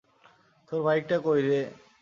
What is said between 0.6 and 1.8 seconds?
তোর বাইকটা কই রে?